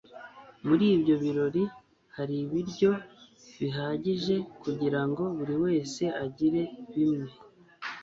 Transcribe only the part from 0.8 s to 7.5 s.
ibyo birori hari ibiryo bihagije kugirango buriwese agire bimwe